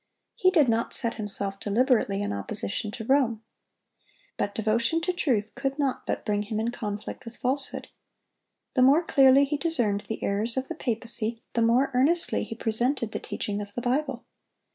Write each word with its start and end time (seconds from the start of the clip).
He 0.33 0.49
did 0.49 0.67
not 0.67 0.93
set 0.95 1.17
himself 1.17 1.59
deliberately 1.59 2.23
in 2.23 2.33
opposition 2.33 2.89
to 2.89 3.05
Rome. 3.05 3.43
But 4.35 4.55
devotion 4.55 4.99
to 5.01 5.13
truth 5.13 5.53
could 5.53 5.77
not 5.77 6.07
but 6.07 6.25
bring 6.25 6.41
him 6.41 6.59
in 6.59 6.71
conflict 6.71 7.23
with 7.23 7.37
falsehood. 7.37 7.87
The 8.73 8.81
more 8.81 9.03
clearly 9.03 9.45
he 9.45 9.57
discerned 9.57 10.05
the 10.09 10.23
errors 10.23 10.57
of 10.57 10.69
the 10.69 10.73
papacy, 10.73 11.43
the 11.53 11.61
more 11.61 11.91
earnestly 11.93 12.43
he 12.43 12.55
presented 12.55 13.11
the 13.11 13.19
teaching 13.19 13.61
of 13.61 13.75
the 13.75 13.81
Bible. 13.81 14.25